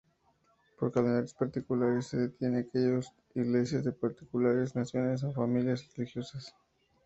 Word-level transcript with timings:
Por 0.79 0.91
"calendarios 0.91 1.35
particulares" 1.35 2.07
se 2.07 2.17
entiende 2.23 2.61
aquellos 2.61 3.13
de 3.35 3.43
""Iglesias 3.43 3.83
particulares, 4.01 4.75
naciones 4.75 5.23
o 5.23 5.31
familias 5.31 5.87
religiosas"". 5.95 6.55